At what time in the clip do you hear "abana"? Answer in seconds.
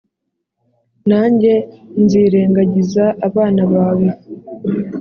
3.27-3.63